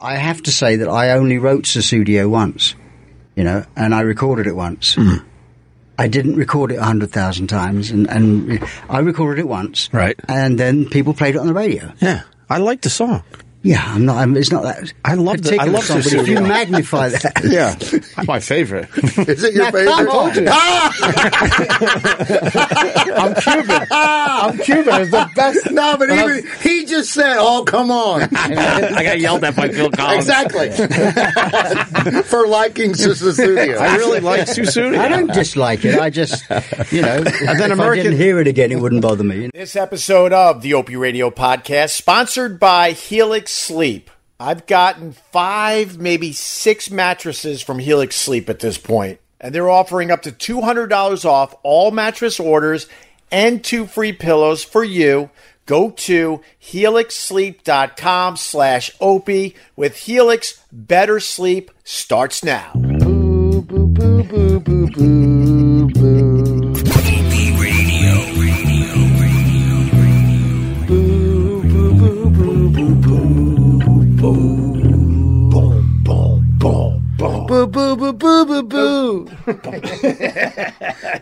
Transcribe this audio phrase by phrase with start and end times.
[0.00, 2.74] I have to say that I only wrote Sussudio once,
[3.34, 4.94] you know, and I recorded it once.
[4.96, 5.24] Mm.
[5.98, 10.18] I didn't record it a hundred thousand times, and, and I recorded it once, Right.
[10.28, 11.92] And then people played it on the radio.
[12.00, 13.24] Yeah, I liked the song.
[13.68, 14.16] Yeah, I'm not.
[14.16, 14.92] I'm, it's not that.
[15.04, 17.42] I love the- I particular love song, but if you magnify that,
[18.16, 18.88] Yeah, My favorite.
[19.28, 19.92] Is it your Now, favorite?
[19.92, 20.48] come on.
[20.48, 20.90] Oh,
[23.18, 23.86] I'm Cuban.
[23.90, 25.02] I'm Cuban.
[25.02, 25.70] It's the best.
[25.70, 29.90] No, but even he just said, "Oh, come on." I got yelled at by Phil
[29.90, 30.26] Collins.
[30.28, 30.70] exactly.
[32.22, 33.78] For liking Sister Studio.
[33.78, 34.98] I really like Sussudio.
[34.98, 35.98] I don't dislike it.
[35.98, 36.48] I just,
[36.92, 39.50] you know, and then if American- I didn't hear it again, it wouldn't bother me.
[39.52, 44.10] This episode of the Opie Radio podcast, sponsored by Helix Sleep.
[44.40, 50.10] I've gotten five, maybe six mattresses from Helix Sleep at this point, and they're offering
[50.10, 52.86] up to $200 off all mattress orders
[53.30, 55.30] and two free pillows for you.
[55.66, 60.62] Go to helixsleep.com slash opie with Helix.
[60.72, 62.72] Better sleep starts now.
[62.74, 65.47] Boo
[77.66, 79.24] boo boo boo boo boo.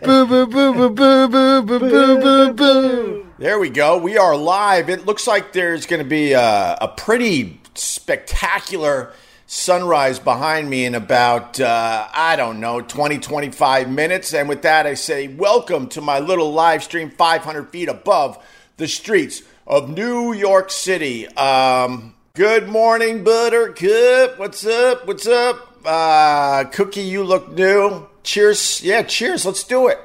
[0.03, 3.27] boo boo boo boo boo boo boo boo boo boo.
[3.39, 3.97] There we go.
[3.97, 4.89] We are live.
[4.89, 9.13] It looks like there's going to be a, a pretty spectacular
[9.45, 14.33] sunrise behind me in about, uh, I don't know, 20, 25 minutes.
[14.33, 18.43] And with that, I say, welcome to my little live stream 500 feet above
[18.77, 21.27] the streets of New York City.
[21.29, 24.37] Um, good morning, Buttercup.
[24.37, 25.07] What's up?
[25.07, 25.66] What's up?
[25.87, 28.05] Uh, Cookie, you look new.
[28.21, 28.83] Cheers.
[28.83, 29.45] Yeah, cheers.
[29.45, 29.97] Let's do it.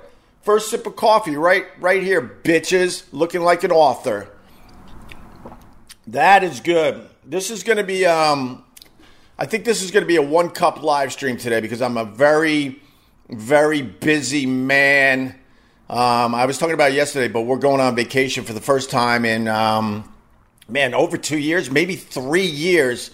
[0.42, 3.02] First sip of coffee, right, right here, bitches.
[3.10, 4.28] Looking like an author.
[6.06, 7.08] That is good.
[7.26, 8.06] This is going to be.
[8.06, 8.62] Um,
[9.36, 11.96] I think this is going to be a one cup live stream today because I'm
[11.96, 12.80] a very,
[13.28, 15.34] very busy man.
[15.90, 19.24] Um, I was talking about yesterday, but we're going on vacation for the first time
[19.24, 20.08] in, um,
[20.68, 23.10] man, over two years, maybe three years.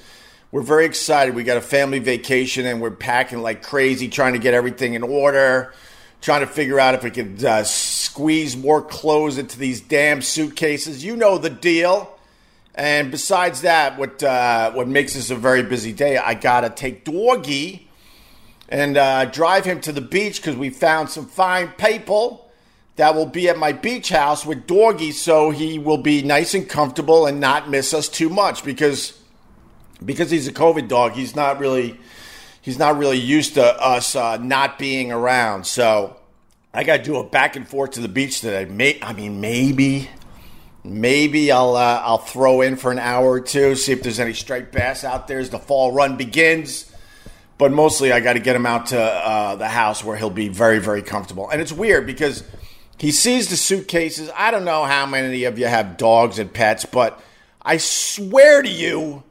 [0.50, 1.34] We're very excited.
[1.34, 5.02] We got a family vacation and we're packing like crazy, trying to get everything in
[5.02, 5.74] order,
[6.22, 11.04] trying to figure out if we could uh, squeeze more clothes into these damn suitcases.
[11.04, 12.18] You know the deal.
[12.74, 16.16] And besides that, what uh, what makes this a very busy day?
[16.16, 17.86] I gotta take Doggy
[18.70, 22.48] and uh, drive him to the beach because we found some fine people
[22.96, 26.68] that will be at my beach house with Doggy, so he will be nice and
[26.68, 29.17] comfortable and not miss us too much because
[30.04, 31.12] because he's a COVID dog.
[31.12, 31.98] He's not really
[32.60, 35.66] he's not really used to us uh, not being around.
[35.66, 36.16] So
[36.72, 38.64] I got to do a back and forth to the beach today.
[38.64, 40.08] May, I mean, maybe
[40.84, 44.32] Maybe I'll uh, I'll throw in for an hour or two, see if there's any
[44.32, 46.90] striped bass out there as the fall run begins.
[47.58, 50.48] But mostly, I got to get him out to uh, the house where he'll be
[50.48, 51.50] very very comfortable.
[51.50, 52.44] And it's weird because
[52.96, 54.30] he sees the suitcases.
[54.36, 57.20] I don't know how many of you have dogs and pets, but
[57.60, 59.24] I swear to you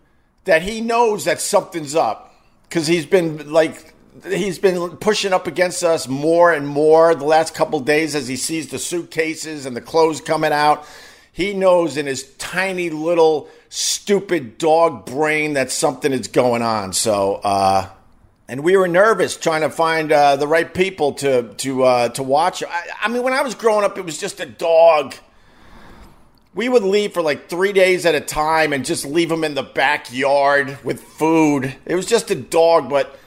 [0.48, 2.34] that he knows that something's up
[2.68, 3.94] because he's been like
[4.26, 8.36] he's been pushing up against us more and more the last couple days as he
[8.36, 10.86] sees the suitcases and the clothes coming out.
[11.32, 16.94] He knows in his tiny little stupid dog brain that something is going on.
[16.94, 17.90] So, uh,
[18.48, 22.24] and we were nervous trying to find uh, the right people to to uh, to
[22.24, 22.64] watch.
[22.64, 25.14] I, I mean, when I was growing up, it was just a dog.
[26.54, 29.54] We would leave for like three days at a time and just leave them in
[29.54, 31.76] the backyard with food.
[31.86, 33.18] It was just a dog, but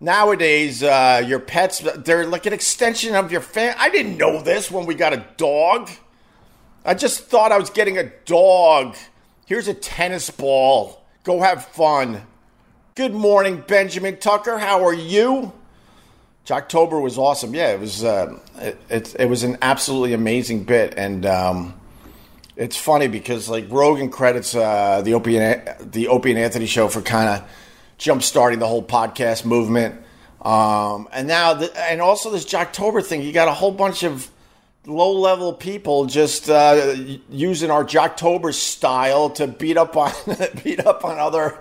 [0.00, 3.76] nowadays uh, your pets they're like an extension of your family.
[3.78, 5.90] I didn't know this when we got a dog.
[6.84, 8.96] I just thought I was getting a dog.
[9.46, 11.04] Here's a tennis ball.
[11.24, 12.22] Go have fun.
[12.94, 14.58] Good morning, Benjamin Tucker.
[14.58, 15.52] How are you?
[16.50, 17.54] October was awesome.
[17.54, 18.02] Yeah, it was.
[18.02, 21.79] Uh, it, it, it was an absolutely amazing bit, and um,
[22.60, 26.88] it's funny because like Rogan credits uh, the Opie and, the Opie and Anthony show
[26.88, 27.50] for kind of
[27.96, 29.98] jump starting the whole podcast movement,
[30.42, 33.22] um, and now the, and also this Jocktober thing.
[33.22, 34.30] You got a whole bunch of
[34.84, 36.94] low level people just uh,
[37.30, 40.12] using our Jocktober style to beat up on
[40.62, 41.58] beat up on other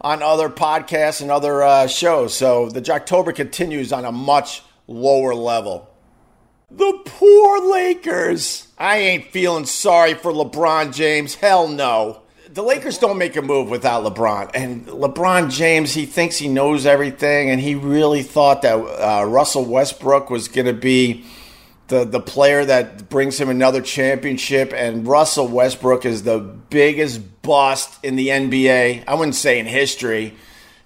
[0.00, 2.34] on other podcasts and other uh, shows.
[2.34, 5.88] So the Jocktober continues on a much lower level.
[6.72, 8.67] The poor Lakers.
[8.78, 11.34] I ain't feeling sorry for LeBron James.
[11.34, 12.22] Hell no.
[12.48, 14.52] The Lakers don't make a move without LeBron.
[14.54, 19.64] And LeBron James, he thinks he knows everything, and he really thought that uh, Russell
[19.64, 21.24] Westbrook was going to be
[21.88, 28.02] the the player that brings him another championship, and Russell Westbrook is the biggest bust
[28.04, 29.04] in the NBA.
[29.06, 30.34] I wouldn't say in history.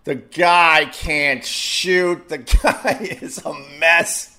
[0.04, 2.28] The guy can't shoot.
[2.28, 4.31] The guy is a mess.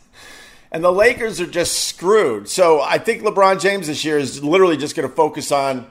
[0.73, 2.49] And the Lakers are just screwed.
[2.49, 5.85] So I think LeBron James this year is literally just going to focus on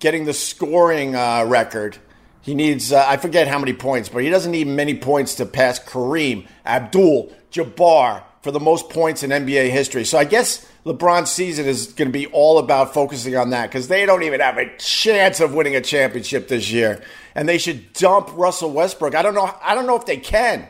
[0.00, 1.96] getting the scoring uh, record.
[2.42, 5.46] He needs, uh, I forget how many points, but he doesn't need many points to
[5.46, 10.04] pass Kareem, Abdul, Jabbar for the most points in NBA history.
[10.04, 13.88] So I guess LeBron's season is going to be all about focusing on that because
[13.88, 17.02] they don't even have a chance of winning a championship this year.
[17.34, 19.14] And they should dump Russell Westbrook.
[19.14, 19.50] I don't know.
[19.62, 20.68] I don't know if they can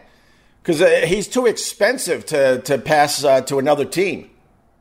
[0.62, 4.30] because uh, he's too expensive to to pass uh, to another team.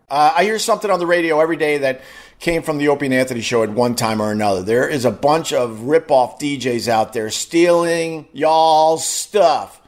[0.09, 2.01] Uh, I hear something on the radio every day that
[2.39, 4.61] came from the Opie and Anthony show at one time or another.
[4.61, 9.81] There is a bunch of rip-off DJs out there stealing y'all's stuff.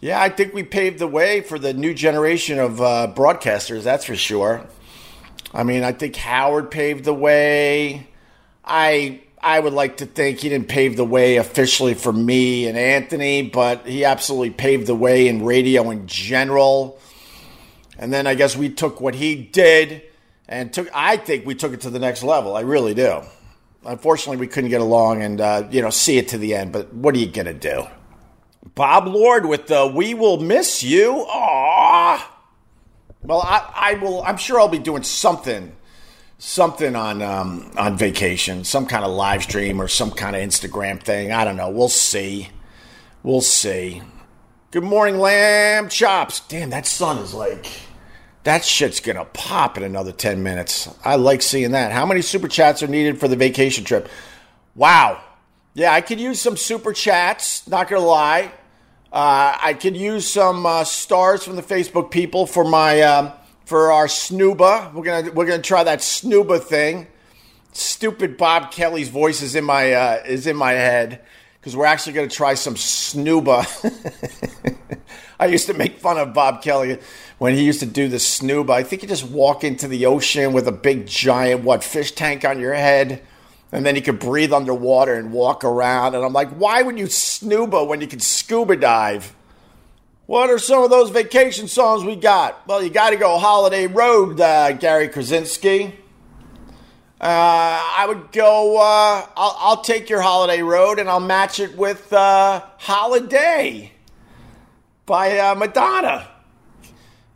[0.00, 4.04] Yeah, I think we paved the way for the new generation of uh, broadcasters, that's
[4.04, 4.66] for sure.
[5.54, 8.08] I mean, I think Howard paved the way.
[8.64, 12.78] I I would like to think he didn't pave the way officially for me and
[12.78, 17.00] Anthony, but he absolutely paved the way in radio in general.
[17.98, 20.02] And then I guess we took what he did
[20.48, 20.88] and took.
[20.94, 22.56] I think we took it to the next level.
[22.56, 23.22] I really do.
[23.84, 26.72] Unfortunately, we couldn't get along and uh, you know see it to the end.
[26.72, 27.86] But what are you gonna do?
[28.76, 32.22] Bob Lord with the "We will miss you." Aww.
[33.22, 34.22] Well, I, I will.
[34.22, 35.72] I'm sure I'll be doing something
[36.44, 41.00] something on um, on vacation, some kind of live stream or some kind of Instagram
[41.00, 41.30] thing.
[41.30, 41.70] I don't know.
[41.70, 42.48] We'll see.
[43.22, 44.02] We'll see.
[44.72, 46.40] Good morning, lamb chops.
[46.40, 47.66] Damn, that sun is like
[48.42, 50.88] that shit's gonna pop in another ten minutes.
[51.04, 51.92] I like seeing that.
[51.92, 54.08] How many super chats are needed for the vacation trip?
[54.74, 55.22] Wow.
[55.74, 57.68] Yeah, I could use some super chats.
[57.68, 58.52] Not gonna lie.
[59.12, 63.00] Uh, I could use some uh, stars from the Facebook people for my.
[63.02, 63.32] Um,
[63.64, 64.92] for our snuba.
[64.92, 67.06] We're gonna we're gonna try that snuba thing.
[67.72, 71.22] Stupid Bob Kelly's voice is in my uh, is in my head
[71.60, 73.66] because we're actually gonna try some snuba.
[75.40, 76.98] I used to make fun of Bob Kelly
[77.38, 78.70] when he used to do the snuba.
[78.70, 82.44] I think you just walk into the ocean with a big giant what fish tank
[82.44, 83.22] on your head.
[83.72, 86.14] And then you could breathe underwater and walk around.
[86.14, 89.34] And I'm like, why would you snuba when you could scuba dive?
[90.26, 92.66] What are some of those vacation songs we got?
[92.68, 95.98] Well, you got to go Holiday Road, uh, Gary Krasinski.
[97.20, 101.76] Uh, I would go, uh, I'll, I'll, take your Holiday Road and I'll match it
[101.76, 103.92] with uh, Holiday
[105.06, 106.28] by uh, Madonna.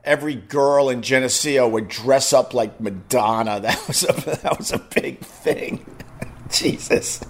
[0.05, 3.61] Every girl in Geneseo would dress up like Madonna.
[3.61, 4.13] That was a,
[4.43, 5.85] that was a big thing.
[6.51, 7.21] Jesus.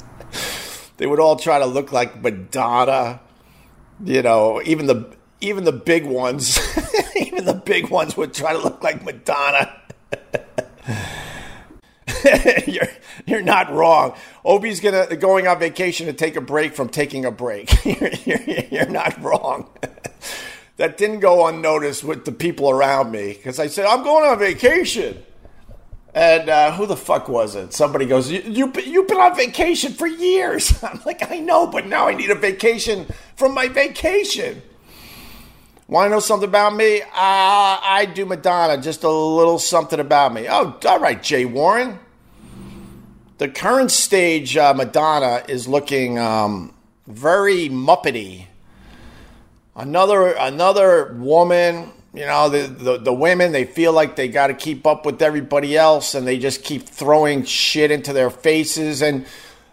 [0.99, 3.20] They would all try to look like Madonna.
[4.05, 6.59] You know, even the even the big ones,
[7.17, 9.75] even the big ones would try to look like Madonna.
[12.67, 12.88] you're
[13.27, 14.17] you're not wrong.
[14.44, 17.85] Opie's gonna going on vacation to take a break from taking a break.
[17.85, 19.69] you're, you're, you're not wrong.
[20.77, 24.38] that didn't go unnoticed with the people around me because I said I'm going on
[24.38, 25.23] vacation.
[26.15, 27.75] And uh, who the fuck was it?
[27.75, 30.83] Somebody goes, you, you, You've been on vacation for years.
[30.83, 33.06] I'm like, I know, but now I need a vacation
[33.37, 34.62] from my vacation.
[35.88, 37.00] Want to know something about me?
[37.00, 40.49] Uh, I do Madonna, just a little something about me.
[40.49, 42.00] Oh, all right, Jay Warren.
[43.38, 46.75] The current stage uh, Madonna is looking um,
[47.06, 48.47] very muppety.
[49.76, 54.55] Another another woman, you know, the, the, the women they feel like they got to
[54.55, 59.02] keep up with everybody else, and they just keep throwing shit into their faces.
[59.02, 59.25] And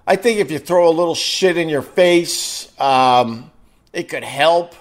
[0.05, 3.49] I think if you throw a little shit in your face, um,
[3.93, 4.75] it could help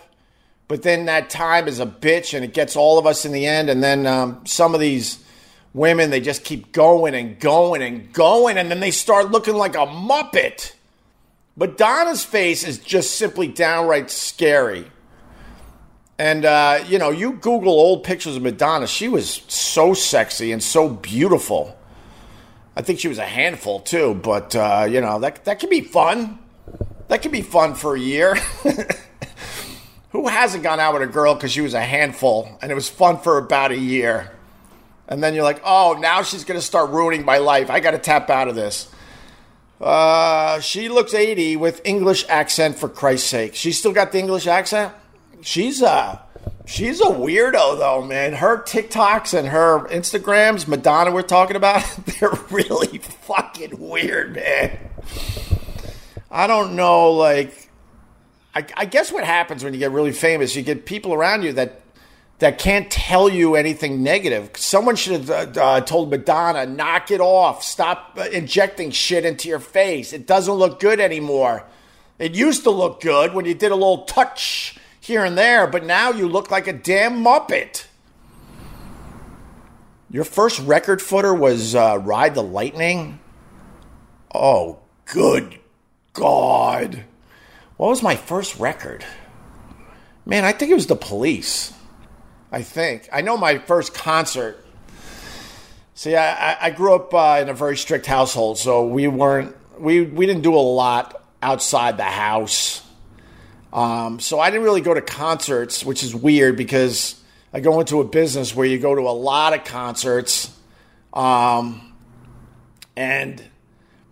[0.73, 3.45] but then that time is a bitch and it gets all of us in the
[3.45, 3.69] end.
[3.69, 5.23] And then um, some of these
[5.75, 8.57] women, they just keep going and going and going.
[8.57, 10.73] And then they start looking like a Muppet.
[11.57, 14.87] Madonna's face is just simply downright scary.
[16.19, 20.63] And, uh, you know, you Google old pictures of Madonna, she was so sexy and
[20.63, 21.79] so beautiful.
[22.75, 25.83] I think she was a handful too, but, uh, you know, that, that can be
[25.83, 26.39] fun.
[27.09, 28.39] That can be fun for a year.
[30.13, 32.89] Who hasn't gone out with a girl because she was a handful and it was
[32.89, 34.31] fun for about a year?
[35.09, 37.71] And then you're like, oh, now she's going to start ruining my life.
[37.71, 38.91] I got to tap out of this.
[39.81, 43.55] Uh, she looks 80 with English accent for Christ's sake.
[43.55, 44.95] She's still got the English accent?
[45.41, 46.23] She's a,
[46.67, 48.35] she's a weirdo though, man.
[48.35, 51.85] Her TikToks and her Instagrams, Madonna we're talking about,
[52.21, 54.79] they're really fucking weird, man.
[56.31, 57.71] I don't know, like,
[58.55, 61.53] I, I guess what happens when you get really famous, you get people around you
[61.55, 61.83] that
[62.43, 64.51] that can't tell you anything negative.
[64.57, 69.49] Someone should have uh, uh, told Madonna, knock it off, stop uh, injecting shit into
[69.49, 70.13] your face.
[70.13, 71.65] It doesn't look good anymore.
[72.19, 75.85] It used to look good when you did a little touch here and there, but
[75.85, 77.87] now you look like a damn Muppet.
[80.11, 83.21] Your first record footer was uh, Ride the Lightning?
[84.35, 85.61] Oh, good
[86.13, 87.05] God.
[87.77, 89.05] What was my first record?
[90.25, 91.73] Man, I think it was The Police.
[92.51, 93.09] I think.
[93.13, 94.65] I know my first concert.
[95.95, 100.03] See, I, I grew up uh, in a very strict household, so we weren't, we,
[100.03, 102.83] we didn't do a lot outside the house.
[103.73, 108.01] Um, so I didn't really go to concerts, which is weird because I go into
[108.01, 110.55] a business where you go to a lot of concerts.
[111.13, 111.95] Um,
[112.97, 113.43] and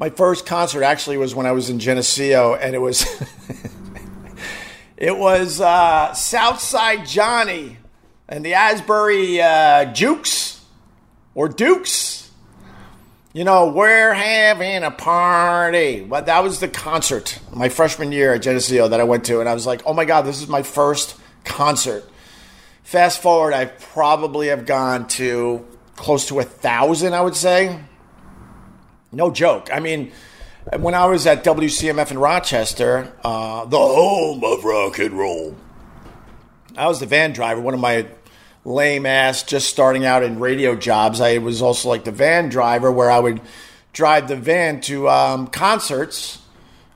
[0.01, 3.05] my first concert actually was when I was in Geneseo, and it was
[4.97, 7.77] it was uh, Southside Johnny
[8.27, 10.65] and the Asbury uh, Jukes
[11.35, 12.31] or Dukes.
[13.35, 16.01] You know, we're having a party.
[16.01, 19.51] But that was the concert my freshman year at Geneseo that I went to, and
[19.51, 21.15] I was like, oh my god, this is my first
[21.45, 22.11] concert.
[22.85, 25.63] Fast forward, I probably have gone to
[25.97, 27.79] close to a thousand, I would say.
[29.13, 29.71] No joke.
[29.73, 30.13] I mean,
[30.79, 35.57] when I was at WCMF in Rochester, uh, the home of rock and roll,
[36.77, 37.61] I was the van driver.
[37.61, 38.07] One of my
[38.65, 42.93] lame ass, just starting out in radio jobs, I was also like the van driver
[42.93, 43.41] where I would
[43.93, 46.39] drive the van to um, concerts.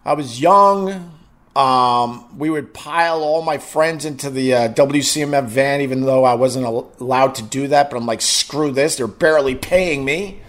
[0.05, 1.15] I was young,
[1.57, 6.35] um, we would pile all my friends into the uh, WCMF van, even though I
[6.35, 7.91] wasn't al- allowed to do that.
[7.91, 8.97] But I'm like, screw this.
[8.97, 10.41] They're barely paying me.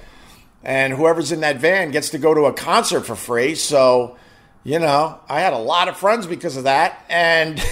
[0.66, 3.54] And whoever's in that van gets to go to a concert for free.
[3.54, 4.18] So,
[4.64, 7.06] you know, I had a lot of friends because of that.
[7.08, 7.64] And,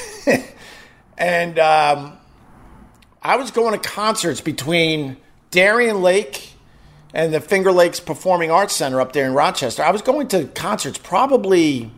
[1.17, 2.19] and, um,
[3.25, 5.17] I was going to concerts between
[5.49, 6.51] Darien Lake
[7.13, 9.81] and the Finger Lakes Performing Arts Center up there in Rochester.
[9.81, 11.91] I was going to concerts probably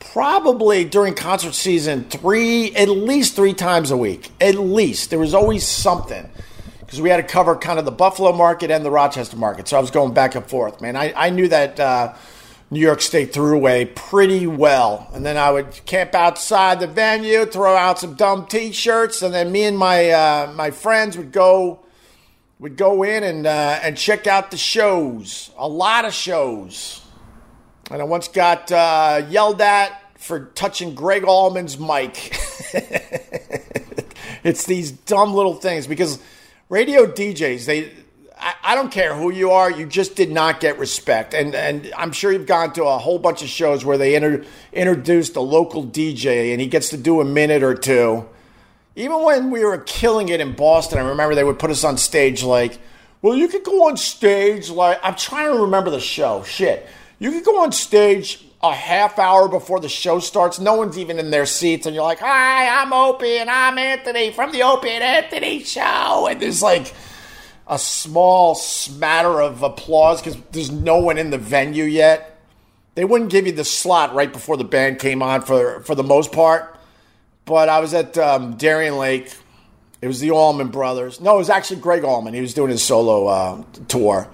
[0.00, 5.34] probably during concert season three at least three times a week at least there was
[5.34, 6.26] always something
[6.90, 9.68] because we had to cover kind of the buffalo market and the rochester market.
[9.68, 10.96] So i was going back and forth man.
[10.96, 12.14] I, I knew that uh,
[12.68, 15.08] new york state thruway pretty well.
[15.14, 19.52] And then i would camp outside the venue throw out some dumb t-shirts and then
[19.52, 21.78] me and my uh, my friends would go
[22.58, 27.06] would go in and uh, and check out the shows a lot of shows.
[27.88, 32.36] And I once got uh, yelled at for touching Gregg Allman's mic.
[34.44, 36.20] it's these dumb little things because
[36.70, 37.92] radio DJs, they
[38.38, 41.34] I, I, don't care who you are, you just did not get respect.
[41.34, 44.46] And and I'm sure you've gone to a whole bunch of shows where they inter,
[44.72, 48.26] introduced a local DJ and he gets to do a minute or two.
[48.96, 51.98] Even when we were killing it in Boston, I remember they would put us on
[51.98, 52.78] stage like,
[53.20, 56.42] well, you could go on stage like I'm trying to remember the show.
[56.44, 56.88] Shit.
[57.18, 60.58] You could go on stage a half hour before the show starts.
[60.58, 64.30] No one's even in their seats, and you're like, "Hi, I'm Opie, and I'm Anthony
[64.32, 66.92] from the Opie and Anthony Show." And there's like
[67.66, 72.38] a small smatter of applause because there's no one in the venue yet.
[72.96, 76.04] They wouldn't give you the slot right before the band came on for for the
[76.04, 76.76] most part.
[77.46, 79.32] But I was at um, Darien Lake.
[80.02, 81.20] It was the Allman Brothers.
[81.20, 82.34] No, it was actually Gregg Allman.
[82.34, 84.28] He was doing his solo uh, tour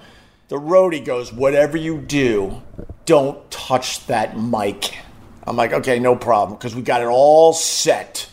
[0.47, 2.61] the roadie goes, Whatever you do,
[3.05, 4.97] don't touch that mic.
[5.45, 8.29] I'm like, Okay, no problem, because we got it all set,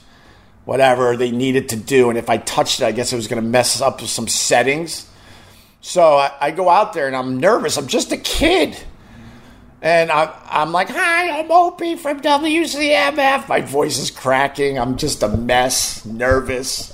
[0.64, 2.09] whatever they needed to do.
[2.09, 4.28] And if I touched it, I guess it was going to mess up with some
[4.28, 5.09] settings.
[5.80, 7.76] So I, I, go out there and I'm nervous.
[7.76, 8.78] I'm just a kid.
[9.83, 13.49] And I, I'm like, Hi, I'm Opie from WCMF.
[13.49, 14.78] My voice is cracking.
[14.78, 16.94] I'm just a mess, nervous.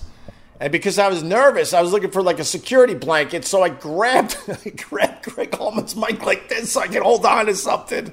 [0.60, 3.46] And because I was nervous, I was looking for like a security blanket.
[3.46, 4.36] So I grabbed,
[4.66, 8.12] I grabbed Gregg Allman's mic like this so I could hold on to something.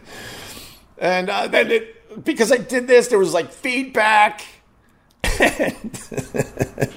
[0.98, 4.46] And uh, then it, because I did this, there was like feedback.
[5.40, 6.02] and,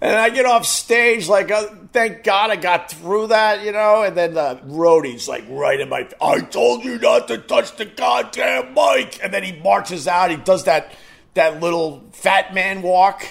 [0.00, 4.02] and I get off stage, like, uh, thank God I got through that, you know.
[4.02, 7.84] And then the roadie's like right in my, I told you not to touch the
[7.84, 9.20] goddamn mic.
[9.22, 10.32] And then he marches out.
[10.32, 10.92] He does that
[11.34, 13.26] that little fat man walk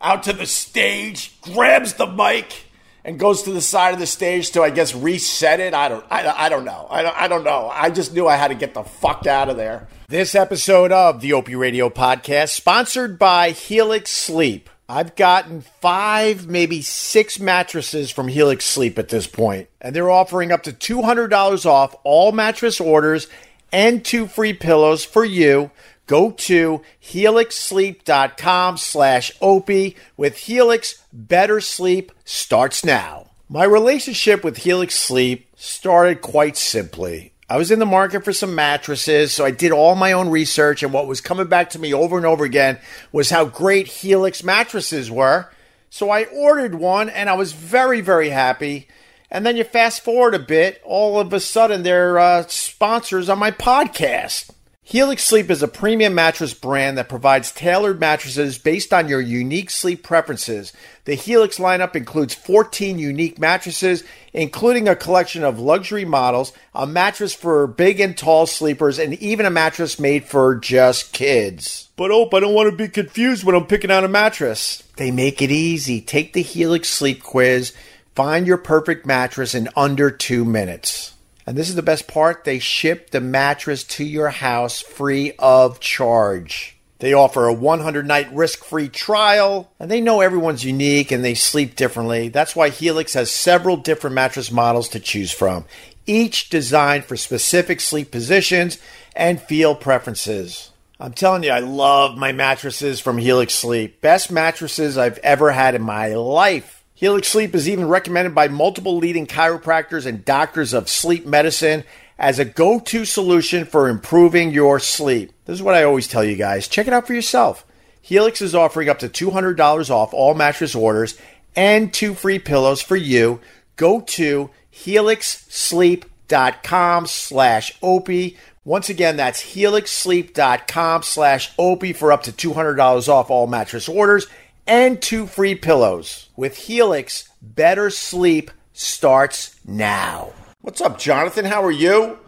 [0.00, 2.64] out to the stage, grabs the mic,
[3.04, 5.74] and goes to the side of the stage to, I guess, reset it.
[5.74, 6.86] I don't, I, I don't know.
[6.90, 7.70] I don't, I don't know.
[7.72, 9.88] I just knew I had to get the fuck out of there.
[10.08, 14.68] This episode of the Opie Radio Podcast, sponsored by Helix Sleep.
[14.88, 20.52] I've gotten five, maybe six mattresses from Helix Sleep at this point, and they're offering
[20.52, 23.26] up to $200 off all mattress orders
[23.72, 25.70] and two free pillows for you
[26.06, 33.30] Go to helixsleep.com slash opie with Helix Better Sleep starts now.
[33.48, 37.32] My relationship with Helix Sleep started quite simply.
[37.48, 40.82] I was in the market for some mattresses, so I did all my own research,
[40.82, 42.78] and what was coming back to me over and over again
[43.12, 45.48] was how great Helix mattresses were.
[45.88, 48.88] So I ordered one, and I was very, very happy.
[49.30, 53.38] And then you fast forward a bit, all of a sudden they're uh, sponsors on
[53.38, 54.50] my podcast.
[54.88, 59.68] Helix Sleep is a premium mattress brand that provides tailored mattresses based on your unique
[59.68, 60.72] sleep preferences.
[61.06, 67.34] The Helix lineup includes 14 unique mattresses, including a collection of luxury models, a mattress
[67.34, 71.88] for big and tall sleepers, and even a mattress made for just kids.
[71.96, 74.84] But oh, I don't want to be confused when I'm picking out a mattress.
[74.98, 76.00] They make it easy.
[76.00, 77.72] Take the Helix Sleep Quiz,
[78.14, 81.15] find your perfect mattress in under two minutes.
[81.46, 85.78] And this is the best part they ship the mattress to your house free of
[85.78, 86.76] charge.
[86.98, 91.34] They offer a 100 night risk free trial, and they know everyone's unique and they
[91.34, 92.28] sleep differently.
[92.28, 95.66] That's why Helix has several different mattress models to choose from,
[96.06, 98.78] each designed for specific sleep positions
[99.14, 100.70] and feel preferences.
[100.98, 104.00] I'm telling you, I love my mattresses from Helix Sleep.
[104.00, 106.75] Best mattresses I've ever had in my life.
[106.96, 111.84] Helix Sleep is even recommended by multiple leading chiropractors and doctors of sleep medicine
[112.18, 115.30] as a go to solution for improving your sleep.
[115.44, 117.66] This is what I always tell you guys check it out for yourself.
[118.00, 121.18] Helix is offering up to $200 off all mattress orders
[121.54, 123.40] and two free pillows for you.
[123.76, 128.38] Go to helixsleep.com slash opie.
[128.64, 134.26] Once again, that's helixsleep.com slash opie for up to $200 off all mattress orders
[134.66, 136.28] and two free pillows.
[136.36, 140.32] With Helix, better sleep starts now.
[140.60, 141.44] What's up, Jonathan?
[141.44, 142.18] How are you?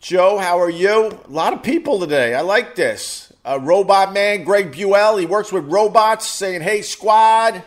[0.00, 1.20] Joe, how are you?
[1.24, 2.34] A lot of people today.
[2.34, 3.32] I like this.
[3.44, 5.16] Uh, robot man, Greg Buell.
[5.16, 7.62] He works with robots saying, hey, squad.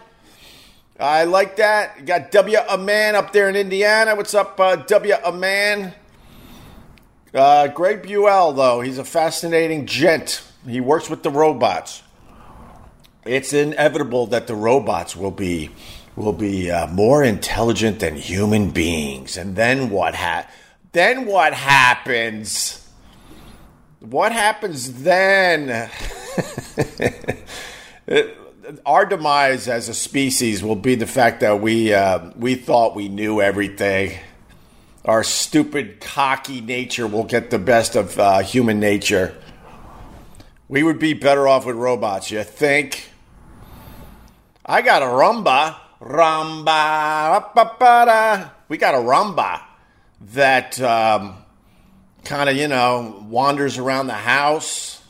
[1.00, 1.96] I like that.
[2.00, 2.58] You got W.
[2.70, 4.15] A Man up there in Indiana.
[4.15, 5.15] What's up, uh, W.
[5.25, 5.94] A Man?
[7.34, 10.44] Uh, Greg Buell, though, he's a fascinating gent.
[10.68, 12.03] He works with the robots
[13.25, 15.69] it's inevitable that the robots will be
[16.15, 19.38] will be uh, more intelligent than human beings.
[19.38, 20.48] And then what ha-
[20.91, 22.78] then what happens?
[24.00, 25.69] What happens then?
[28.86, 33.08] our demise as a species will be the fact that we uh, we thought we
[33.08, 34.17] knew everything.
[35.06, 39.36] Our stupid, cocky nature will get the best of uh, human nature.
[40.67, 43.11] We would be better off with robots, you think?
[44.65, 47.52] I got a Roomba, Roomba,
[48.69, 49.62] we got a Roomba
[50.34, 51.38] that um,
[52.24, 55.02] kind of, you know, wanders around the house,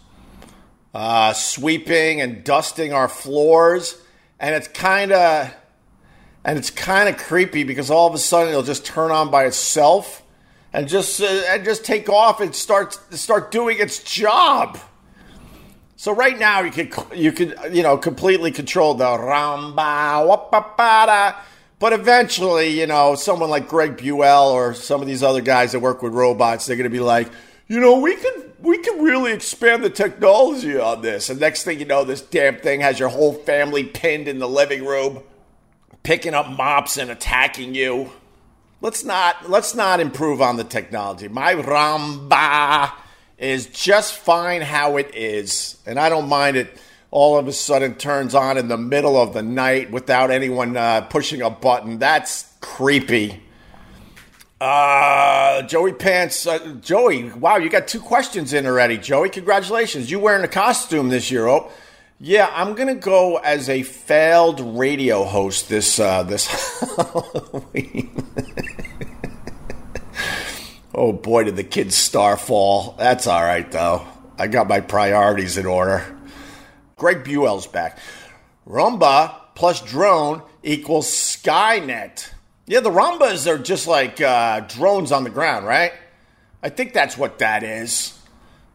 [0.94, 4.02] uh, sweeping and dusting our floors.
[4.40, 5.54] And it's kind of,
[6.46, 9.46] and it's kind of creepy because all of a sudden it'll just turn on by
[9.46, 10.24] itself
[10.72, 14.80] and just uh, and just take off and start start doing its job.
[16.02, 21.36] So right now you could you could you know completely control the wapapada,
[21.78, 25.80] but eventually you know someone like Greg Buell or some of these other guys that
[25.80, 27.30] work with robots they're going to be like
[27.68, 31.80] you know we can we can really expand the technology on this and next thing
[31.80, 35.22] you know this damn thing has your whole family pinned in the living room
[36.02, 38.10] picking up mops and attacking you.
[38.82, 41.28] Let's not let's not improve on the technology.
[41.28, 42.92] My ramba
[43.42, 45.78] is just fine how it is.
[45.86, 46.78] And I don't mind it
[47.10, 51.02] all of a sudden turns on in the middle of the night without anyone uh,
[51.02, 52.00] pushing a button.
[52.00, 53.42] That's creepy.
[54.62, 59.00] Uh, Joey Pants, uh, Joey, wow, you got two questions in already.
[59.00, 60.12] Joey, congratulations.
[60.12, 61.72] You wearing a costume this year, oh.
[62.24, 66.46] Yeah, I'm gonna go as a failed radio host this uh, this
[66.96, 68.24] Halloween.
[70.94, 72.96] Oh boy, did the kids star fall.
[72.98, 74.06] That's all right, though.
[74.38, 76.06] I got my priorities in order.
[76.98, 77.98] Greg Buell's back.
[78.68, 82.30] Roomba plus drone equals Skynet.
[82.68, 85.94] Yeah, the Roombas are just like uh, drones on the ground, right?
[86.62, 88.18] I think that's what that is.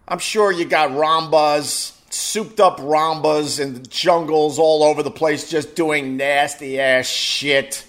[0.08, 5.50] I'm sure you got Rambas, souped up Rambas in the jungles all over the place
[5.50, 7.84] just doing nasty ass shit.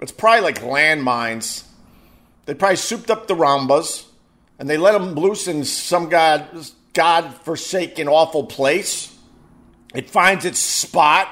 [0.00, 1.64] It's probably like landmines.
[2.46, 4.04] They probably souped up the Rambas
[4.58, 6.48] and they let them loose in some god
[6.92, 9.16] god-forsaken awful place.
[9.94, 11.28] It finds its spot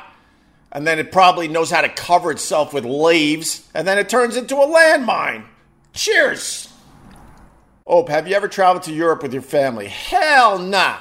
[0.72, 4.36] and then it probably knows how to cover itself with leaves and then it turns
[4.36, 5.44] into a landmine.
[5.92, 6.68] Cheers.
[7.86, 9.88] Oh, have you ever traveled to Europe with your family?
[9.88, 10.98] Hell nah.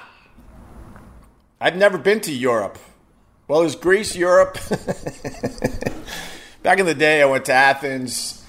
[1.60, 2.80] I've never been to Europe.
[3.48, 4.58] Well, is Greece Europe?
[6.64, 8.41] Back in the day, I went to Athens,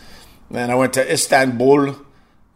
[0.53, 1.97] then I went to Istanbul.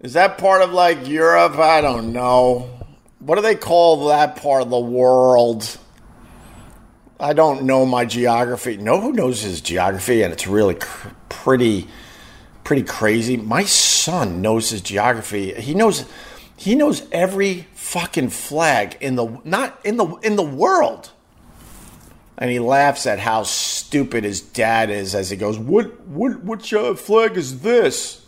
[0.00, 1.59] Is that part of like Europe?
[1.59, 2.70] I don't know.
[3.18, 5.78] What do they call that part of the world?
[7.18, 8.76] I don't know my geography.
[8.76, 10.22] No, who knows his geography?
[10.22, 11.88] And it's really cr- pretty,
[12.62, 13.38] pretty crazy.
[13.38, 15.54] My son knows his geography.
[15.54, 16.04] He knows,
[16.56, 21.11] he knows every fucking flag in the not in the in the world
[22.38, 26.72] and he laughs at how stupid his dad is as he goes, "What what which
[26.75, 28.25] uh, flag is this?"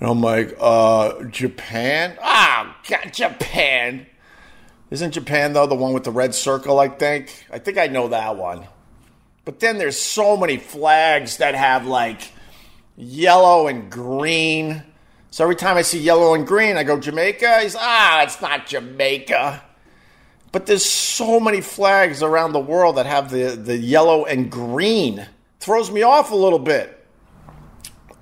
[0.00, 4.06] And I'm like, "Uh, Japan." Ah, God, Japan.
[4.90, 6.78] Isn't Japan though the one with the red circle?
[6.78, 7.46] I think.
[7.50, 8.66] I think I know that one.
[9.44, 12.32] But then there's so many flags that have like
[12.96, 14.82] yellow and green.
[15.30, 17.60] So every time I see yellow and green, I go Jamaica.
[17.60, 19.63] He's ah, it's not Jamaica.
[20.54, 25.26] But there's so many flags around the world that have the, the yellow and green.
[25.58, 27.04] Throws me off a little bit.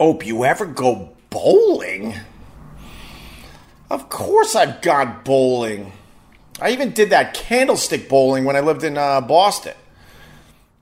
[0.00, 2.14] Oh, you ever go bowling?
[3.90, 5.92] Of course I've gone bowling.
[6.58, 9.74] I even did that candlestick bowling when I lived in uh, Boston.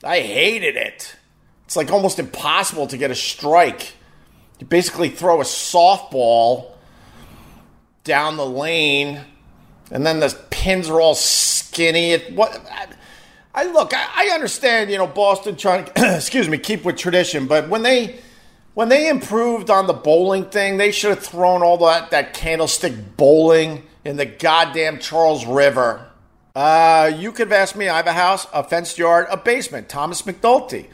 [0.05, 1.17] I hated it.
[1.65, 3.95] It's like almost impossible to get a strike.
[4.61, 6.75] You basically throw a softball
[8.05, 9.23] down the lane
[9.91, 12.13] and then the pins are all skinny.
[12.13, 12.87] It, what I,
[13.55, 17.47] I look, I, I, understand, you know, Boston trying to excuse me keep with tradition,
[17.47, 18.21] but when they
[18.75, 23.17] when they improved on the bowling thing, they should have thrown all that that candlestick
[23.17, 26.07] bowling in the goddamn Charles River.
[26.55, 27.89] Uh, you could have asked me.
[27.89, 29.89] I have a house, a fenced yard, a basement.
[29.89, 30.87] Thomas McNulty.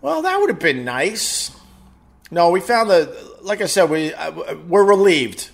[0.00, 1.50] Well, that would have been nice.
[2.30, 3.36] No, we found the.
[3.42, 5.50] Like I said, we uh, we're relieved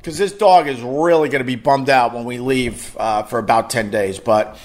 [0.00, 3.38] because this dog is really going to be bummed out when we leave uh, for
[3.38, 4.18] about ten days.
[4.18, 4.58] But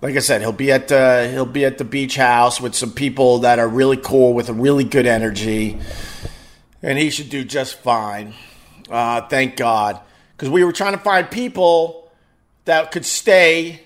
[0.00, 2.92] like I said, he'll be at the he'll be at the beach house with some
[2.92, 5.78] people that are really cool with a really good energy,
[6.82, 8.34] and he should do just fine.
[8.88, 10.00] Uh, thank God,
[10.36, 12.08] because we were trying to find people
[12.66, 13.80] that could stay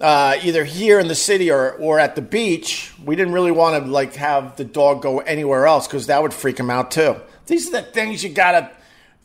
[0.00, 2.92] uh, either here in the city or or at the beach.
[3.04, 6.34] We didn't really want to like have the dog go anywhere else because that would
[6.34, 7.14] freak him out too.
[7.46, 8.72] These are the things you gotta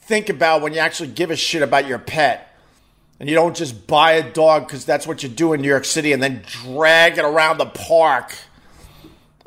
[0.08, 2.44] think about when you actually give a shit about your pet.
[3.20, 5.86] And you don't just buy a dog because that's what you do in New York
[5.86, 8.34] City and then drag it around the park.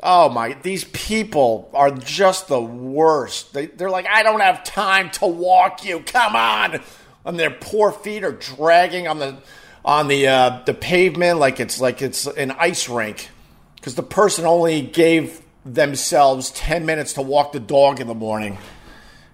[0.03, 3.53] Oh my, these people are just the worst.
[3.53, 6.01] They, they're like, I don't have time to walk you.
[6.01, 6.81] Come on.
[7.23, 9.37] And their poor feet are dragging on the
[9.83, 13.29] on the uh, the pavement like it's like it's an ice rink
[13.75, 18.57] because the person only gave themselves 10 minutes to walk the dog in the morning.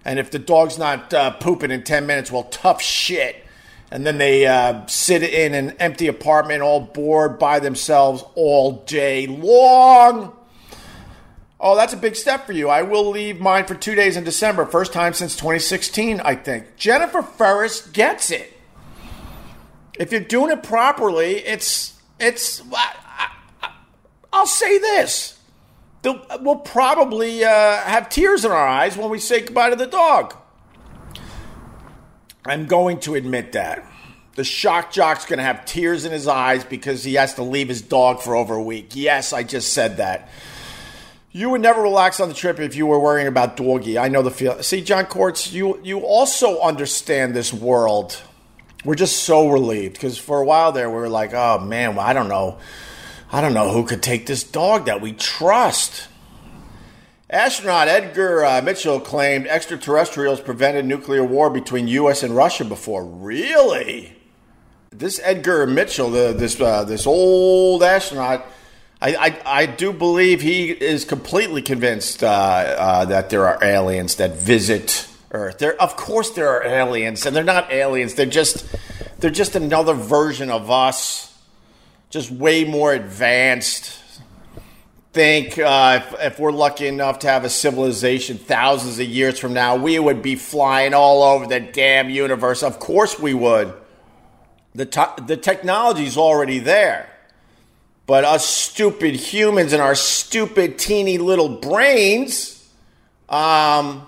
[0.08, 3.43] And if the dog's not uh, pooping in 10 minutes, well, tough shit.
[3.91, 9.28] And then they uh, sit in an empty apartment, all bored by themselves all day
[9.28, 10.34] long.
[11.60, 12.70] Oh, that's a big step for you.
[12.70, 14.65] I will leave mine for two days in December.
[14.65, 16.78] First time since 2016, I think.
[16.78, 18.54] Jennifer Ferris gets it.
[20.00, 22.62] If you're doing it properly, it's it's.
[22.72, 23.72] I,
[24.32, 25.37] will say this:
[26.04, 30.36] we'll probably uh, have tears in our eyes when we say goodbye to the dog.
[32.46, 33.86] I'm going to admit that.
[34.36, 37.68] The shock jock's going to have tears in his eyes because he has to leave
[37.68, 38.92] his dog for over a week.
[38.94, 40.30] Yes, I just said that.
[41.32, 43.98] You would never relax on the trip if you were worrying about doggy.
[43.98, 44.62] I know the feel.
[44.64, 48.22] See, John Courts, you you also understand this world.
[48.86, 52.06] We're just so relieved because for a while there we were like, oh man, well,
[52.06, 52.60] I don't know
[53.32, 56.08] I don't know who could take this dog that we trust.
[57.30, 62.24] Astronaut Edgar uh, Mitchell claimed extraterrestrials prevented nuclear war between U.S.
[62.24, 63.04] and Russia before.
[63.04, 64.16] Really?
[64.92, 68.46] This Edgar Mitchell, the, this uh, this old astronaut,
[69.02, 74.16] I, I, I do believe he is completely convinced uh, uh that there are aliens
[74.16, 75.58] that visit Earth.
[75.58, 78.13] There, of course, there are aliens, and they're not aliens.
[78.13, 78.66] They're just
[79.20, 81.27] they're just another version of us
[82.10, 84.00] just way more advanced.
[85.13, 89.54] Think uh, if, if, we're lucky enough to have a civilization thousands of years from
[89.54, 92.62] now, we would be flying all over the damn universe.
[92.62, 93.74] Of course, we would.
[94.76, 97.10] The, te- the technology's already there.
[98.06, 102.65] But us stupid humans and our stupid teeny little brains,
[103.28, 104.06] um,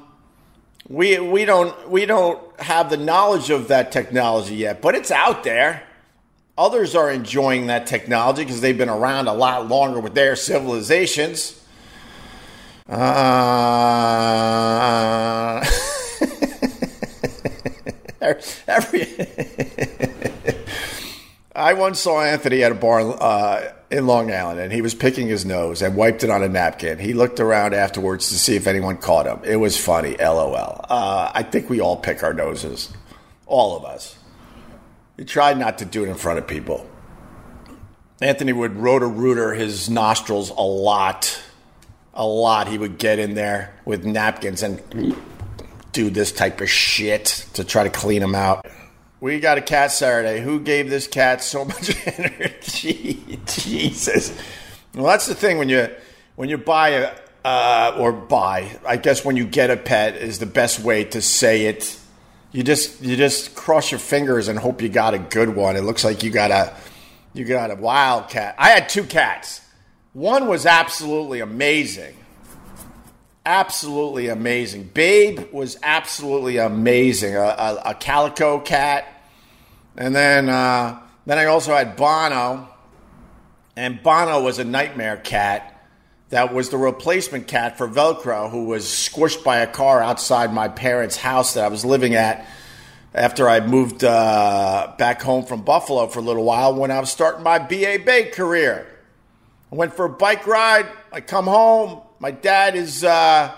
[0.87, 5.43] we, we, don't, we don't have the knowledge of that technology yet, but it's out
[5.43, 5.83] there.
[6.59, 11.57] Others are enjoying that technology because they've been around a lot longer with their civilizations.
[12.89, 12.95] Uh,
[18.67, 19.07] Every
[21.55, 25.29] I once saw Anthony at a bar uh, in Long Island, and he was picking
[25.29, 26.99] his nose and wiped it on a napkin.
[26.99, 29.39] He looked around afterwards to see if anyone caught him.
[29.45, 30.85] It was funny, lol.
[30.89, 32.91] Uh, I think we all pick our noses,
[33.45, 34.18] all of us.
[35.19, 36.89] We tried not to do it in front of people.
[38.21, 41.41] Anthony would rotor rooter his nostrils a lot,
[42.13, 42.69] a lot.
[42.69, 44.81] He would get in there with napkins and
[45.91, 48.65] do this type of shit to try to clean them out.
[49.19, 50.39] We got a cat Saturday.
[50.39, 53.41] Who gave this cat so much energy?
[53.45, 54.31] Jesus.
[54.95, 55.89] Well, that's the thing when you
[56.37, 58.79] when you buy a uh, or buy.
[58.87, 61.98] I guess when you get a pet is the best way to say it.
[62.51, 65.75] You just you just cross your fingers and hope you got a good one.
[65.75, 66.73] It looks like you got a
[67.33, 68.55] you got a wild cat.
[68.57, 69.61] I had two cats.
[70.13, 72.15] One was absolutely amazing
[73.49, 74.83] absolutely amazing.
[74.93, 77.35] Babe was absolutely amazing.
[77.35, 79.05] A, a, a calico cat,
[79.97, 82.69] and then uh, then I also had Bono,
[83.75, 85.68] and Bono was a nightmare cat.
[86.29, 90.67] That was the replacement cat for Velcro, who was squished by a car outside my
[90.67, 92.45] parents' house that I was living at
[93.15, 97.09] after I moved uh, back home from Buffalo for a little while when I was
[97.09, 98.85] starting my BA Bay career.
[99.71, 100.85] I went for a bike ride.
[101.11, 102.01] I come home.
[102.19, 103.55] My dad is uh,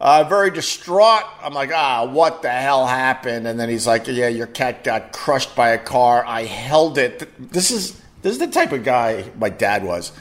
[0.00, 1.24] uh, very distraught.
[1.42, 3.46] I'm like, ah, what the hell happened?
[3.46, 6.24] And then he's like, yeah, your cat got crushed by a car.
[6.24, 7.52] I held it.
[7.52, 10.12] This is this is the type of guy my dad was.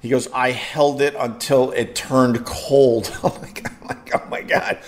[0.00, 3.10] He goes, I held it until it turned cold.
[3.24, 4.78] I'm like, oh my god, oh my god.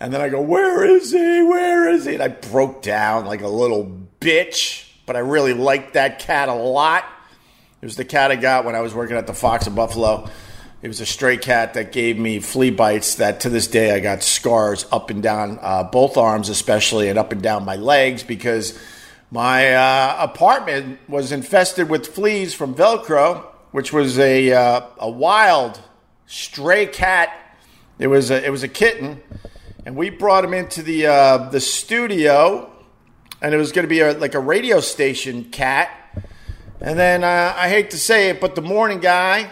[0.00, 1.42] And then I go, where is he?
[1.42, 2.14] Where is he?
[2.14, 4.90] And I broke down like a little bitch.
[5.06, 7.04] But I really liked that cat a lot.
[7.82, 10.30] It was the cat I got when I was working at the Fox in Buffalo.
[10.80, 14.00] It was a stray cat that gave me flea bites that to this day I
[14.00, 18.22] got scars up and down uh, both arms, especially, and up and down my legs
[18.22, 18.78] because
[19.30, 25.80] my uh, apartment was infested with fleas from Velcro, which was a, uh, a wild
[26.26, 27.30] stray cat.
[27.98, 29.20] It was a, it was a kitten,
[29.84, 32.70] and we brought him into the uh, the studio,
[33.42, 35.90] and it was going to be a, like a radio station cat
[36.84, 39.50] and then uh, I hate to say it, but the morning guy,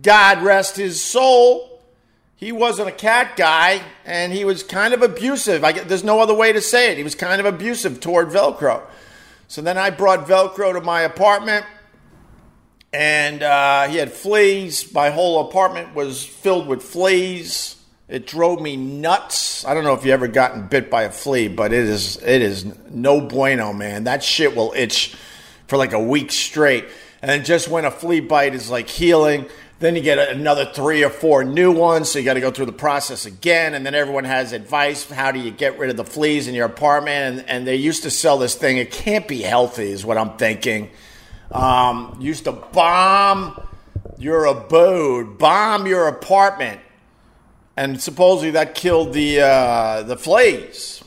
[0.00, 1.82] God rest his soul,
[2.34, 5.64] he wasn't a cat guy, and he was kind of abusive.
[5.64, 6.96] I, there's no other way to say it.
[6.96, 8.80] He was kind of abusive toward Velcro.
[9.48, 11.66] So then I brought Velcro to my apartment,
[12.92, 14.92] and uh, he had fleas.
[14.92, 17.76] My whole apartment was filled with fleas.
[18.08, 19.64] It drove me nuts.
[19.64, 22.42] I don't know if you ever gotten bit by a flea, but it is it
[22.42, 24.04] is no bueno, man.
[24.04, 25.14] That shit will itch
[25.66, 26.84] for like a week straight.
[27.22, 29.46] And just when a flea bite is like healing,
[29.78, 32.10] then you get another three or four new ones.
[32.10, 33.72] So you got to go through the process again.
[33.74, 35.08] And then everyone has advice.
[35.08, 37.40] How do you get rid of the fleas in your apartment?
[37.40, 38.76] And, and they used to sell this thing.
[38.76, 40.90] It can't be healthy, is what I'm thinking.
[41.52, 43.60] Um, used to bomb
[44.18, 46.80] your abode, bomb your apartment.
[47.76, 51.02] And supposedly that killed the uh, the fleas.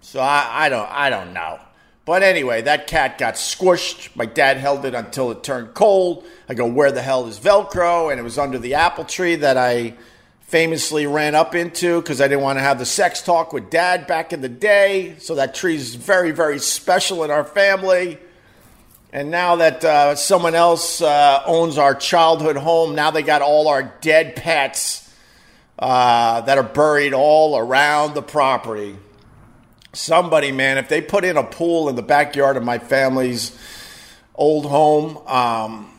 [0.00, 1.58] So I, I don't I don't know.
[2.04, 4.16] But anyway, that cat got squished.
[4.16, 6.24] My dad held it until it turned cold.
[6.48, 8.10] I go, where the hell is Velcro?
[8.10, 9.94] And it was under the apple tree that I
[10.40, 14.08] famously ran up into because I didn't want to have the sex talk with dad
[14.08, 15.14] back in the day.
[15.20, 18.18] So that tree is very, very special in our family.
[19.12, 23.68] And now that uh, someone else uh, owns our childhood home, now they got all
[23.68, 25.12] our dead pets
[25.78, 28.96] uh, that are buried all around the property
[29.92, 33.58] somebody, man, if they put in a pool in the backyard of my family's
[34.34, 35.90] old home, um,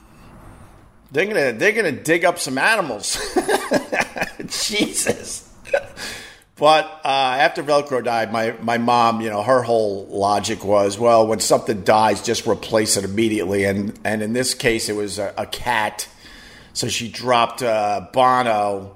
[1.11, 3.19] they're gonna they're gonna dig up some animals.
[4.47, 5.49] Jesus.
[6.61, 11.25] But uh, after Velcro died, my, my mom, you know, her whole logic was, well,
[11.25, 13.63] when something dies, just replace it immediately.
[13.65, 16.07] And and in this case, it was a, a cat,
[16.73, 18.95] so she dropped uh, Bono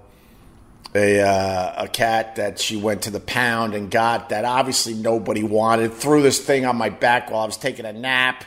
[0.94, 5.42] a, uh, a cat that she went to the pound and got that obviously nobody
[5.42, 5.92] wanted.
[5.92, 8.44] Threw this thing on my back while I was taking a nap.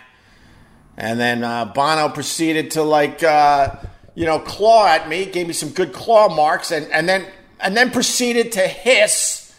[0.97, 3.75] And then uh, Bono proceeded to like, uh,
[4.15, 7.27] you know, claw at me, gave me some good claw marks, and, and then
[7.61, 9.55] and then proceeded to hiss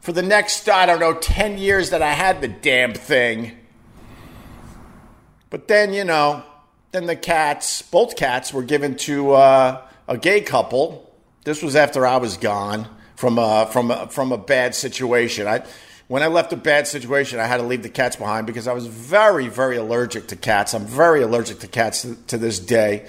[0.00, 3.56] for the next I don't know ten years that I had the damn thing.
[5.50, 6.42] But then you know,
[6.92, 11.08] then the cats, both cats, were given to uh, a gay couple
[11.48, 15.46] this was after I was gone from a, from a, from a bad situation.
[15.46, 15.64] I
[16.08, 18.74] when I left a bad situation, I had to leave the cats behind because I
[18.74, 20.74] was very very allergic to cats.
[20.74, 23.08] I'm very allergic to cats to, to this day.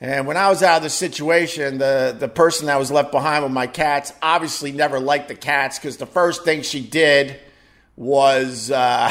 [0.00, 3.44] And when I was out of the situation, the, the person that was left behind
[3.44, 7.40] with my cats obviously never liked the cats because the first thing she did
[7.96, 9.10] was uh,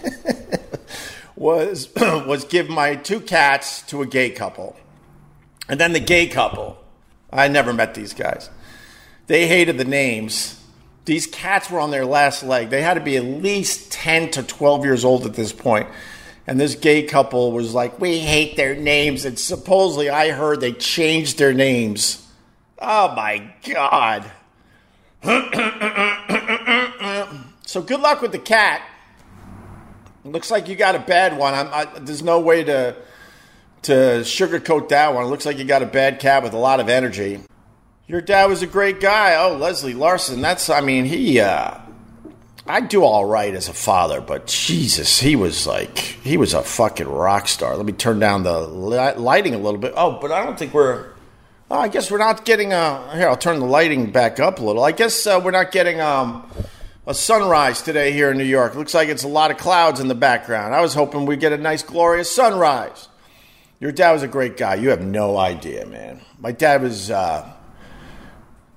[1.36, 4.76] was was give my two cats to a gay couple,
[5.68, 6.76] and then the gay couple.
[7.32, 8.50] I never met these guys.
[9.28, 10.60] They hated the names.
[11.04, 12.68] These cats were on their last leg.
[12.68, 15.88] They had to be at least ten to twelve years old at this point.
[16.50, 20.72] And this gay couple was like, "We hate their names." And supposedly, I heard they
[20.72, 22.26] changed their names.
[22.76, 24.28] Oh my god!
[27.64, 28.82] so good luck with the cat.
[30.24, 31.54] It looks like you got a bad one.
[31.54, 32.96] I, there's no way to
[33.82, 33.92] to
[34.24, 35.26] sugarcoat that one.
[35.26, 37.38] It looks like you got a bad cat with a lot of energy.
[38.08, 39.36] Your dad was a great guy.
[39.36, 40.40] Oh, Leslie Larson.
[40.40, 41.38] That's I mean he.
[41.38, 41.78] Uh,
[42.70, 46.62] I do all right as a father, but Jesus, he was like he was a
[46.62, 47.76] fucking rock star.
[47.76, 49.92] Let me turn down the lighting a little bit.
[49.96, 51.12] Oh, but I don't think we're.
[51.70, 53.16] Oh, I guess we're not getting a.
[53.16, 54.84] Here, I'll turn the lighting back up a little.
[54.84, 56.48] I guess uh, we're not getting um
[57.06, 58.76] a sunrise today here in New York.
[58.76, 60.74] Looks like it's a lot of clouds in the background.
[60.74, 63.08] I was hoping we'd get a nice, glorious sunrise.
[63.80, 64.76] Your dad was a great guy.
[64.76, 66.20] You have no idea, man.
[66.38, 67.50] My dad was uh,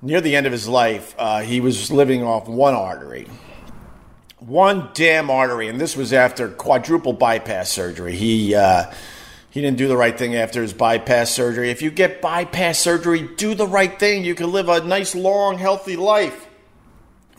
[0.02, 1.14] near the end of his life.
[1.18, 3.28] Uh, he was living off one artery,
[4.46, 8.14] one damn artery, and this was after quadruple bypass surgery.
[8.14, 8.90] He uh,
[9.50, 11.70] he didn't do the right thing after his bypass surgery.
[11.70, 14.24] If you get bypass surgery, do the right thing.
[14.24, 16.48] You can live a nice, long, healthy life.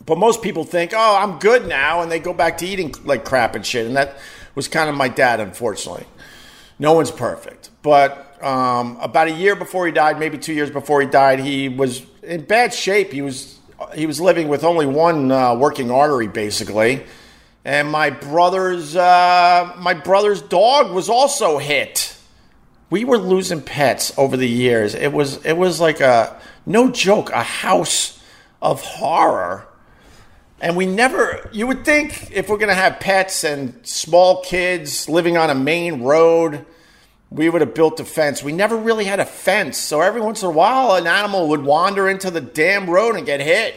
[0.05, 3.25] But most people think, oh, I'm good now, and they go back to eating like
[3.25, 3.85] crap and shit.
[3.85, 4.17] And that
[4.53, 6.05] was kind of my dad, unfortunately.
[6.79, 7.69] No one's perfect.
[7.81, 11.69] But um, about a year before he died, maybe two years before he died, he
[11.69, 13.11] was in bad shape.
[13.11, 13.59] He was
[13.93, 17.05] he was living with only one uh, working artery, basically.
[17.63, 22.17] And my brother's uh, my brother's dog was also hit.
[22.89, 24.93] We were losing pets over the years.
[24.93, 28.21] It was it was like a no joke, a house
[28.61, 29.67] of horror
[30.61, 35.09] and we never, you would think if we're going to have pets and small kids
[35.09, 36.65] living on a main road,
[37.29, 38.43] we would have built a fence.
[38.43, 39.77] We never really had a fence.
[39.77, 43.25] So every once in a while, an animal would wander into the damn road and
[43.25, 43.75] get hit.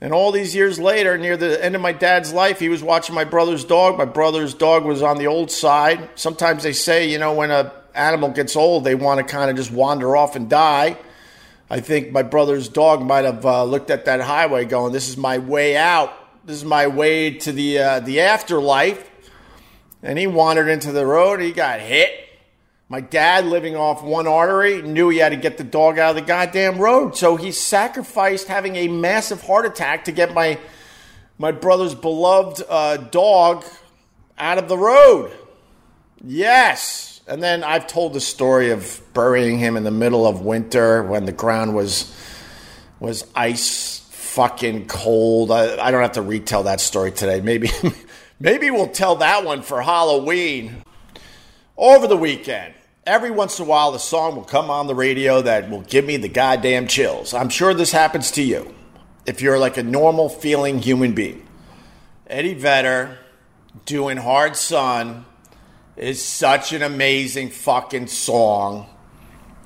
[0.00, 3.14] And all these years later, near the end of my dad's life, he was watching
[3.14, 3.96] my brother's dog.
[3.96, 6.08] My brother's dog was on the old side.
[6.16, 9.56] Sometimes they say, you know, when an animal gets old, they want to kind of
[9.56, 10.96] just wander off and die.
[11.70, 15.16] I think my brother's dog might have uh, looked at that highway, going, "This is
[15.16, 16.12] my way out.
[16.44, 19.08] This is my way to the uh, the afterlife."
[20.02, 21.40] And he wandered into the road.
[21.40, 22.10] He got hit.
[22.88, 26.16] My dad, living off one artery, knew he had to get the dog out of
[26.16, 30.58] the goddamn road, so he sacrificed having a massive heart attack to get my
[31.38, 33.64] my brother's beloved uh, dog
[34.36, 35.32] out of the road.
[36.22, 37.22] Yes.
[37.26, 41.24] And then I've told the story of burying him in the middle of winter when
[41.24, 42.14] the ground was
[43.00, 45.50] was ice fucking cold.
[45.50, 47.40] I, I don't have to retell that story today.
[47.40, 47.70] Maybe
[48.40, 50.82] maybe we'll tell that one for Halloween.
[51.76, 52.74] Over the weekend,
[53.06, 56.04] every once in a while, the song will come on the radio that will give
[56.04, 57.34] me the goddamn chills.
[57.34, 58.74] I'm sure this happens to you
[59.26, 61.46] if you're like a normal feeling human being.
[62.26, 63.18] Eddie Vedder
[63.84, 65.24] doing Hard Sun
[65.96, 68.86] is such an amazing fucking song.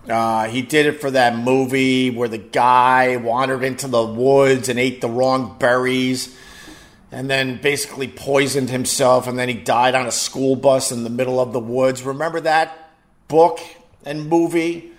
[0.08, 4.78] Uh, he did it for that movie where the guy wandered into the woods and
[4.78, 6.36] ate the wrong berries
[7.12, 11.10] and then basically poisoned himself and then he died on a school bus in the
[11.10, 12.02] middle of the woods.
[12.02, 12.90] Remember that
[13.28, 13.60] book
[14.04, 14.92] and movie?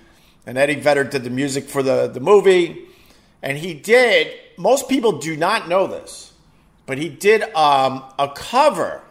[0.45, 2.85] And Eddie Vedder did the music for the, the movie.
[3.41, 6.33] And he did, most people do not know this,
[6.85, 9.01] but he did um, a cover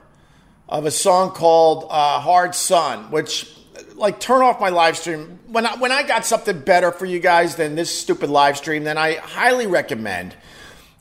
[0.68, 3.52] of a song called uh, Hard Sun, which
[3.94, 7.20] like turn off my live stream when I, when I got something better for you
[7.20, 8.84] guys than this stupid live stream.
[8.84, 10.34] Then I highly recommend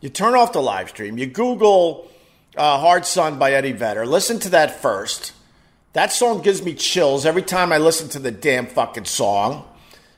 [0.05, 1.17] you turn off the live stream.
[1.17, 2.07] You Google
[2.55, 4.05] uh, "Hard Sun" by Eddie Vedder.
[4.05, 5.33] Listen to that first.
[5.93, 9.65] That song gives me chills every time I listen to the damn fucking song.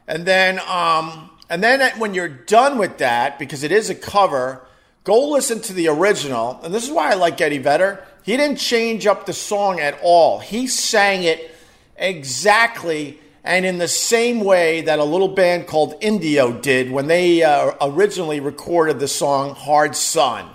[0.05, 4.61] And then, um, and then when you're done with that, because it is a cover,
[5.05, 6.59] go listen to the original.
[6.63, 9.97] And this is why I like Eddie Vedder he didn't change up the song at
[10.03, 10.39] all.
[10.39, 11.49] He sang it
[11.95, 17.43] exactly and in the same way that a little band called Indio did when they
[17.43, 20.49] uh, originally recorded the song Hard Sun.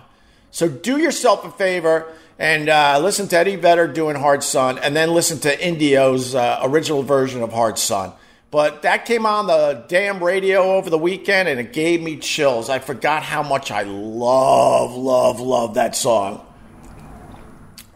[0.51, 4.95] So do yourself a favor and uh, listen to Eddie Vedder doing Hard Sun and
[4.95, 8.13] then listen to Indio's uh, original version of Hard Sun.
[8.51, 12.69] But that came on the damn radio over the weekend and it gave me chills.
[12.69, 16.47] I forgot how much I love, love, love that song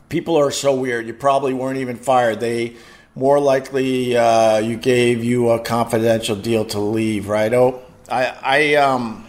[0.08, 1.06] people are so weird.
[1.06, 2.40] You probably weren't even fired.
[2.40, 2.76] They
[3.16, 7.52] more likely uh, you gave you a confidential deal to leave, right?
[7.52, 9.24] Oh, I, I um,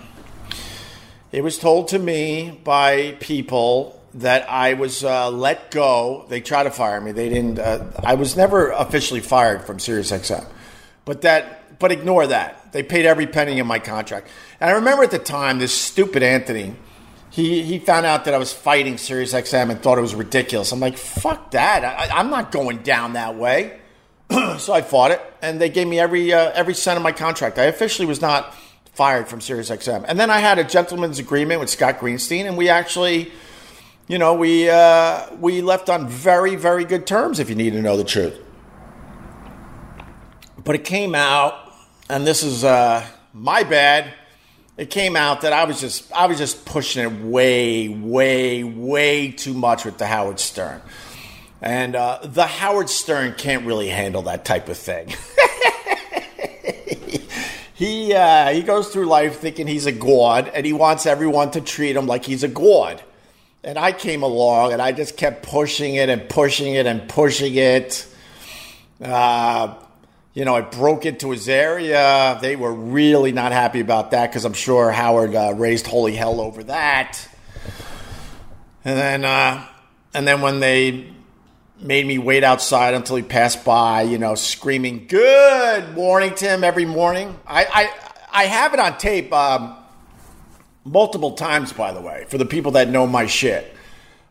[1.32, 6.26] it was told to me by people that I was uh, let go.
[6.30, 7.14] They tried to fire me.
[7.14, 7.60] They didn't.
[7.60, 10.46] Uh, I was never officially fired from SiriusXM,
[11.06, 11.80] but that.
[11.80, 12.72] But ignore that.
[12.72, 14.28] They paid every penny in my contract.
[14.60, 16.74] And I remember at the time, this stupid Anthony,
[17.30, 20.72] he he found out that I was fighting SiriusXM and thought it was ridiculous.
[20.72, 21.84] I'm like, fuck that.
[21.84, 23.80] I, I'm not going down that way.
[24.58, 27.58] so I fought it, and they gave me every uh, every cent of my contract.
[27.58, 28.54] I officially was not
[28.94, 30.06] fired from SiriusXM.
[30.08, 33.32] And then I had a gentleman's agreement with Scott Greenstein, and we actually,
[34.08, 37.40] you know, we uh, we left on very very good terms.
[37.40, 38.38] If you need to know the truth,
[40.64, 41.74] but it came out,
[42.10, 44.14] and this is uh, my bad.
[44.78, 49.32] It came out that I was just I was just pushing it way way way
[49.32, 50.82] too much with the Howard Stern.
[51.62, 55.08] And uh, the Howard Stern can't really handle that type of thing.
[57.74, 61.62] he uh, he goes through life thinking he's a god, and he wants everyone to
[61.62, 63.02] treat him like he's a god.
[63.64, 67.56] And I came along, and I just kept pushing it and pushing it and pushing
[67.56, 68.06] it.
[69.02, 69.74] Uh,
[70.38, 72.38] you know, I broke into his area.
[72.40, 76.40] They were really not happy about that because I'm sure Howard uh, raised holy hell
[76.40, 77.28] over that.
[78.86, 79.66] And then, uh,
[80.14, 81.10] and then when they
[81.80, 86.64] made me wait outside until he passed by, you know, screaming "Good morning" to him
[86.64, 87.36] every morning.
[87.48, 89.76] I I, I have it on tape um,
[90.84, 93.76] multiple times, by the way, for the people that know my shit.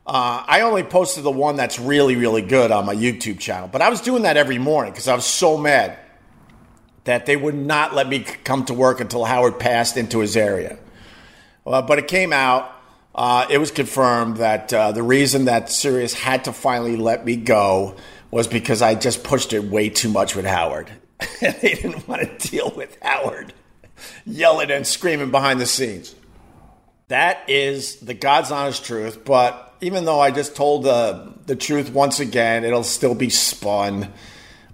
[0.06, 3.82] Uh, I only posted the one that's really really good on my YouTube channel, but
[3.82, 5.98] I was doing that every morning because I was so mad
[7.04, 10.78] that they would not let me come to work until Howard passed into his area.
[11.64, 12.72] Uh, but it came out
[13.16, 17.34] uh, it was confirmed that uh, the reason that Sirius had to finally let me
[17.34, 17.96] go
[18.30, 20.90] was because I just pushed it way too much with Howard.
[21.40, 23.54] they didn't want to deal with Howard
[24.26, 26.14] yelling and screaming behind the scenes.
[27.08, 29.24] That is the God's honest truth.
[29.24, 34.12] But even though I just told the, the truth once again, it'll still be spun.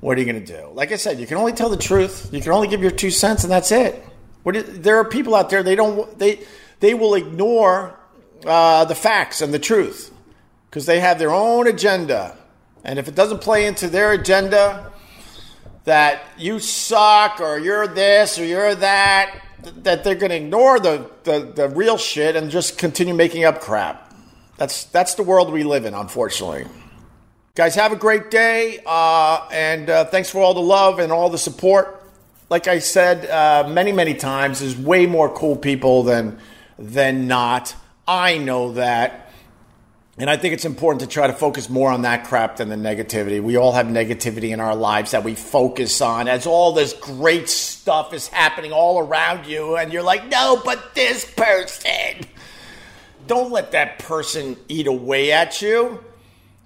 [0.01, 0.71] What are you going to do?
[0.73, 2.31] Like I said, you can only tell the truth.
[2.33, 4.05] You can only give your two cents, and that's it.
[4.45, 6.41] There are people out there they don't they
[6.81, 7.97] they will ignore
[8.45, 10.13] uh, the facts and the truth
[10.69, 12.37] because they have their own agenda.
[12.85, 14.91] And if it doesn't play into their agenda
[15.85, 19.41] that you suck or you're this or you're that,
[19.83, 23.61] that they're going to ignore the, the, the real shit and just continue making up
[23.61, 24.12] crap.
[24.57, 26.67] That's, that's the world we live in, unfortunately.
[27.55, 28.81] Guys, have a great day.
[28.87, 32.03] Uh, and uh, thanks for all the love and all the support.
[32.49, 36.39] Like I said uh, many, many times, there's way more cool people than,
[36.79, 37.75] than not.
[38.07, 39.31] I know that.
[40.19, 42.77] And I think it's important to try to focus more on that crap than the
[42.77, 43.43] negativity.
[43.43, 47.49] We all have negativity in our lives that we focus on as all this great
[47.49, 52.27] stuff is happening all around you, and you're like, no, but this person.
[53.27, 56.03] Don't let that person eat away at you,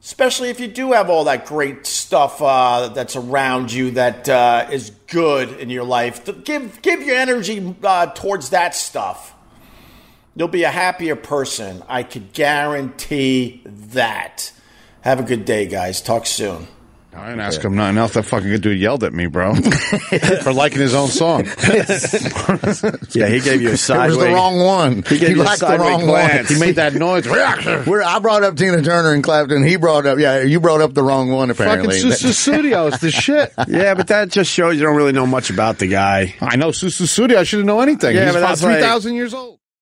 [0.02, 4.68] especially if you do have all that great stuff uh, that's around you that uh,
[4.70, 6.24] is good in your life.
[6.44, 9.34] Give, give your energy uh, towards that stuff
[10.36, 11.82] You'll be a happier person.
[11.88, 14.52] I could guarantee that.
[15.00, 16.02] Have a good day, guys.
[16.02, 16.68] Talk soon.
[17.16, 18.14] I didn't ask him nothing else.
[18.14, 19.54] That fucking good dude yelled at me, bro,
[20.42, 21.44] for liking his own song.
[23.12, 24.16] yeah, he gave you a sideways.
[24.16, 24.96] It was the wrong one.
[25.02, 26.50] He gave he you a liked the wrong glance.
[26.50, 26.54] one.
[26.54, 27.26] He made that noise.
[27.86, 29.64] We're, I brought up Tina Turner and Clapton.
[29.64, 32.10] He brought up, yeah, you brought up the wrong one Apparently, fucking.
[32.12, 32.88] Sussudio.
[32.92, 33.52] It's the shit.
[33.66, 36.34] Yeah, but that just shows you don't really know much about the guy.
[36.40, 37.36] I know Sussudio.
[37.36, 38.14] I shouldn't know anything.
[38.14, 39.58] Yeah, He's but about that's like- 3,000 years old.